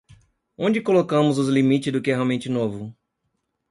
Onde 0.57 0.81
colocamos 0.81 1.37
os 1.37 1.47
limites 1.47 1.93
do 1.93 2.01
que 2.01 2.09
é 2.09 2.15
realmente 2.15 2.49
novo? 2.49 2.91